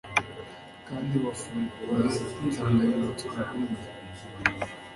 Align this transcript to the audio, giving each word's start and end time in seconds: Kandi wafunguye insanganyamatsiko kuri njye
Kandi 0.87 1.15
wafunguye 1.25 2.09
insanganyamatsiko 2.45 3.39
kuri 3.47 3.65
njye 3.71 3.89